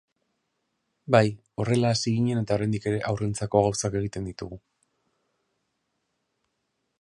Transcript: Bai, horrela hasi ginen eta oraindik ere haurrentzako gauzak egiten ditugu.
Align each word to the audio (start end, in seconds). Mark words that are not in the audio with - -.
Bai, 1.15 1.27
horrela 1.63 1.91
hasi 1.95 2.13
ginen 2.15 2.41
eta 2.41 2.57
oraindik 2.61 2.87
ere 2.93 3.03
haurrentzako 3.11 3.61
gauzak 3.67 3.99
egiten 4.01 4.27
ditugu. 4.31 4.59